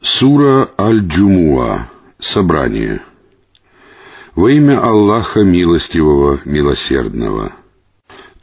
[0.00, 1.88] Сура Аль-Джумуа.
[2.20, 3.02] Собрание.
[4.36, 7.52] Во имя Аллаха Милостивого, Милосердного.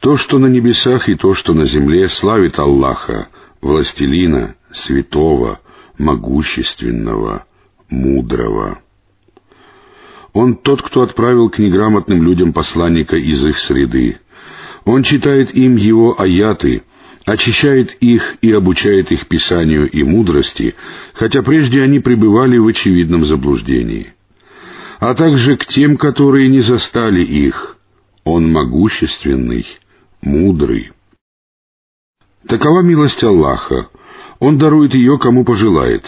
[0.00, 3.28] То, что на небесах и то, что на земле, славит Аллаха,
[3.62, 5.60] Властелина, Святого,
[5.96, 7.46] Могущественного,
[7.88, 8.80] Мудрого.
[10.34, 14.18] Он тот, кто отправил к неграмотным людям посланника из их среды.
[14.84, 16.82] Он читает им его аяты—
[17.26, 20.76] очищает их и обучает их писанию и мудрости,
[21.12, 24.14] хотя прежде они пребывали в очевидном заблуждении.
[25.00, 27.76] А также к тем, которые не застали их.
[28.24, 29.66] Он могущественный,
[30.22, 30.92] мудрый.
[32.48, 33.88] Такова милость Аллаха.
[34.38, 36.04] Он дарует ее, кому пожелает.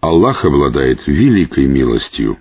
[0.00, 2.38] Аллах обладает великой милостью.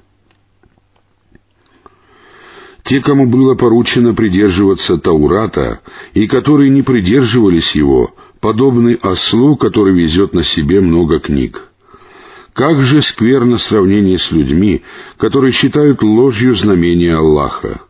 [2.87, 5.81] Те, кому было поручено придерживаться Таурата,
[6.13, 11.67] и которые не придерживались его, подобны ослу, который везет на себе много книг.
[12.53, 14.83] Как же скверно сравнение с людьми,
[15.17, 17.81] которые считают ложью знамения Аллаха.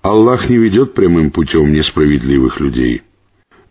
[0.00, 3.02] Аллах не ведет прямым путем несправедливых людей.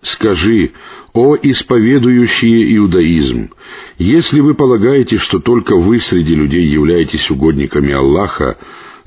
[0.02, 0.74] Скажи,
[1.14, 3.52] о исповедующие иудаизм,
[3.98, 8.58] если вы полагаете, что только вы среди людей являетесь угодниками Аллаха,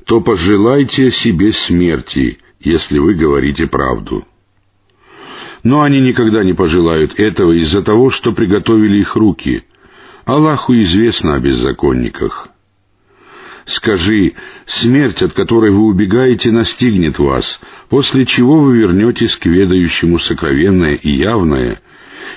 [0.05, 4.25] то пожелайте себе смерти, если вы говорите правду.
[5.63, 9.63] Но они никогда не пожелают этого из-за того, что приготовили их руки.
[10.25, 12.49] Аллаху известно о беззаконниках.
[13.65, 14.33] Скажи,
[14.65, 21.11] смерть, от которой вы убегаете, настигнет вас, после чего вы вернетесь к ведающему сокровенное и
[21.11, 21.81] явное,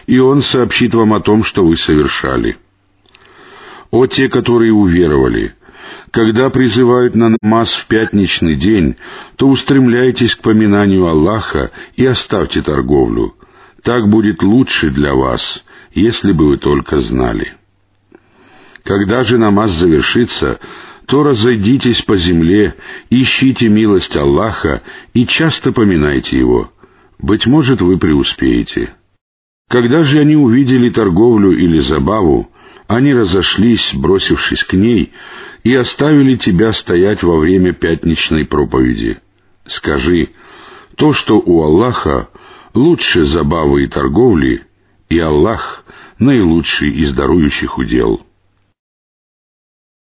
[0.07, 2.59] и он сообщит вам о том, что вы совершали.
[3.91, 5.57] О те, которые уверовали!
[6.11, 8.97] Когда призывают на намаз в пятничный день,
[9.37, 13.35] то устремляйтесь к поминанию Аллаха и оставьте торговлю.
[13.83, 17.55] Так будет лучше для вас, если бы вы только знали.
[18.85, 20.61] Когда же намаз завершится,
[21.07, 22.75] то разойдитесь по земле,
[23.11, 24.83] ищите милость Аллаха
[25.15, 26.71] и часто поминайте Его.
[27.19, 28.95] Быть может, вы преуспеете.
[29.69, 32.51] Когда же они увидели торговлю или забаву,
[32.87, 35.13] они разошлись, бросившись к ней,
[35.65, 39.19] и оставили тебя стоять во время пятничной проповеди.
[39.67, 40.31] Скажи,
[40.97, 42.29] то, что у Аллаха
[42.75, 44.65] лучше забавы и торговли,
[45.09, 45.85] и Аллах
[46.19, 48.25] наилучший из дарующих удел.